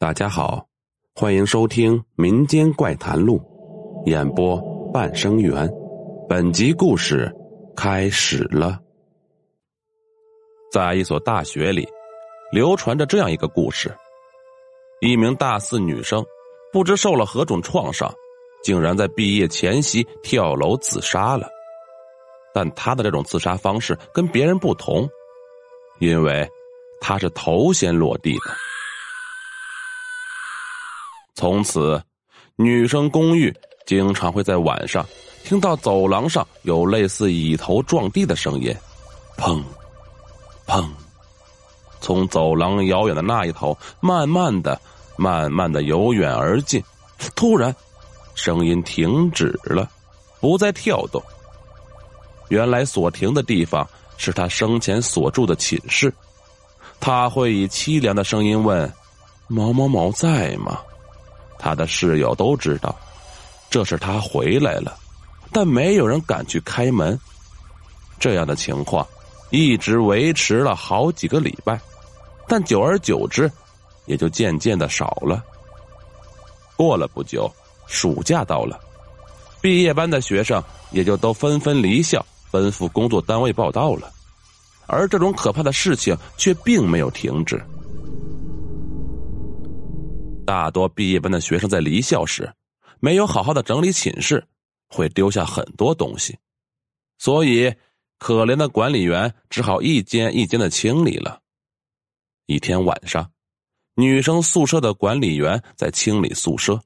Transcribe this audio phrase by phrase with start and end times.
[0.00, 0.66] 大家好，
[1.14, 3.38] 欢迎收听《民间怪谈录》，
[4.06, 4.58] 演播
[4.94, 5.70] 半生缘。
[6.26, 7.30] 本集故事
[7.76, 8.78] 开始了。
[10.72, 11.86] 在一所大学里，
[12.50, 13.94] 流传着这样一个故事：
[15.02, 16.24] 一名大四女生，
[16.72, 18.10] 不知受了何种创伤，
[18.62, 21.46] 竟然在毕业前夕跳楼自杀了。
[22.54, 25.06] 但她的这种自杀方式跟别人不同，
[25.98, 26.48] 因为
[27.02, 28.40] 她是头先落地的。
[31.40, 31.98] 从此，
[32.56, 33.50] 女生公寓
[33.86, 35.02] 经常会在晚上
[35.42, 38.76] 听到走廊上有类似椅头撞地的声音，
[39.38, 39.58] 砰，
[40.66, 40.86] 砰，
[42.02, 44.78] 从走廊遥远的那一头慢慢的、
[45.16, 46.84] 慢慢的由远而近，
[47.34, 47.74] 突然，
[48.34, 49.88] 声音停止了，
[50.42, 51.22] 不再跳动。
[52.50, 56.12] 原来所停的地方是他生前所住的寝室，
[57.00, 58.92] 他会以凄凉的声音问
[59.48, 60.78] ：“毛毛毛在吗？”
[61.60, 62.94] 他的室友都知道，
[63.68, 64.96] 这是他回来了，
[65.52, 67.18] 但没有人敢去开门。
[68.18, 69.06] 这样的情况
[69.50, 71.78] 一直维持了好几个礼拜，
[72.48, 73.50] 但久而久之，
[74.06, 75.42] 也就渐渐的少了。
[76.76, 77.50] 过了不久，
[77.86, 78.80] 暑假到了，
[79.60, 84.10] 毕业班的学生也就都纷纷离校，奔赴工作单位报道了，
[84.86, 87.62] 而这种可怕的事情却并没有停止。
[90.50, 92.52] 大多毕业班的学生在离校时，
[92.98, 94.44] 没有好好的整理寝室，
[94.88, 96.36] 会丢下很多东西，
[97.18, 97.72] 所以
[98.18, 101.40] 可怜的管理员只好一间一间的清理了。
[102.46, 103.30] 一天晚上，
[103.94, 106.82] 女生宿舍的管理员在清理宿舍，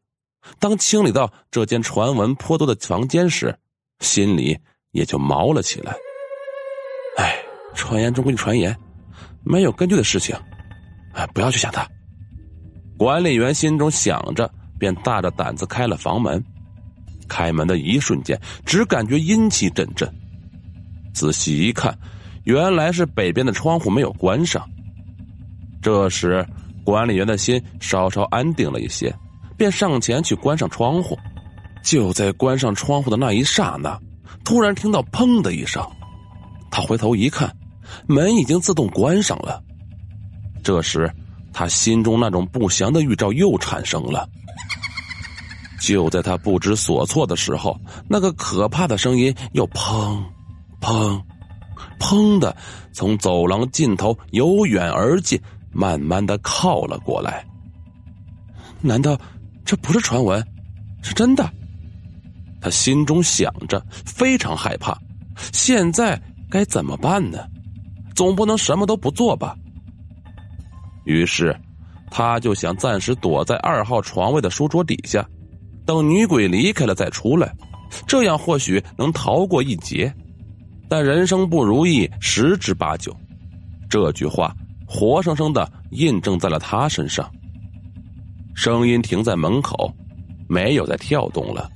[0.58, 3.58] 当清理到这间传闻颇多的房间时，
[4.00, 4.58] 心里
[4.90, 5.96] 也就毛了起来。
[7.16, 7.42] 哎，
[7.74, 8.78] 传言中归传言，
[9.42, 10.36] 没有根据的事情，
[11.14, 11.88] 哎，不要去想它。
[12.96, 16.42] 管理员心中想着，便大着胆子开了房门。
[17.26, 20.08] 开门的一瞬间，只感觉阴气阵阵。
[21.12, 21.96] 仔细一看，
[22.44, 24.62] 原来是北边的窗户没有关上。
[25.80, 26.46] 这时，
[26.84, 29.14] 管理员的心稍稍安定了一些，
[29.56, 31.18] 便上前去关上窗户。
[31.82, 33.98] 就在关上窗户的那一刹那，
[34.44, 35.82] 突然听到“砰”的一声。
[36.70, 37.54] 他回头一看，
[38.06, 39.62] 门已经自动关上了。
[40.62, 41.10] 这时。
[41.54, 44.28] 他心中那种不祥的预兆又产生了。
[45.80, 47.78] 就在他不知所措的时候，
[48.08, 50.22] 那个可怕的声音又砰、
[50.80, 51.22] 砰、
[51.98, 52.54] 砰的
[52.92, 55.40] 从走廊尽头由远而近，
[55.72, 57.46] 慢慢的靠了过来。
[58.80, 59.18] 难道
[59.64, 60.44] 这不是传闻，
[61.02, 61.48] 是真的？
[62.60, 64.98] 他心中想着，非常害怕。
[65.52, 66.20] 现在
[66.50, 67.38] 该怎么办呢？
[68.14, 69.54] 总不能什么都不做吧？
[71.04, 71.54] 于是，
[72.10, 75.26] 他就想暂时躲在二号床位的书桌底下，
[75.84, 77.54] 等女鬼离开了再出来，
[78.06, 80.12] 这样或许能逃过一劫。
[80.88, 83.14] 但人生不如意十之八九，
[83.88, 84.54] 这句话
[84.86, 87.30] 活生生的印证在了他身上。
[88.54, 89.92] 声音停在门口，
[90.48, 91.68] 没有再跳动了。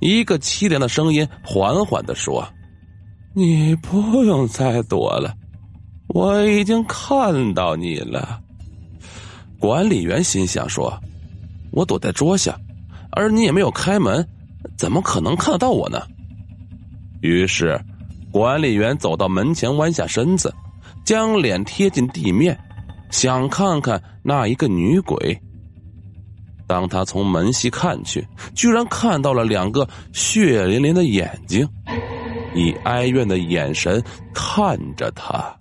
[0.00, 2.46] 一个凄凉的声音缓缓的说
[3.34, 5.34] ：“你不用再躲了，
[6.08, 8.40] 我已经看到你了。”
[9.64, 10.92] 管理员心想：“说，
[11.72, 12.54] 我躲在桌下，
[13.12, 14.28] 而你也没有开门，
[14.76, 16.02] 怎么可能看得到我呢？”
[17.22, 17.80] 于是，
[18.30, 20.54] 管理员走到门前，弯下身子，
[21.02, 22.54] 将脸贴近地面，
[23.10, 25.40] 想看看那一个女鬼。
[26.66, 28.22] 当他从门隙看去，
[28.54, 31.66] 居然看到了两个血淋淋的眼睛，
[32.54, 34.04] 以哀怨的眼神
[34.34, 35.58] 看着他。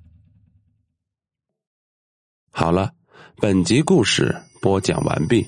[2.51, 2.91] 好了。
[3.37, 5.45] 本集故事播讲完毕，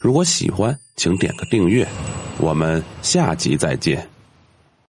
[0.00, 1.86] 如果喜欢，请点个订阅，
[2.38, 4.17] 我们下集再见。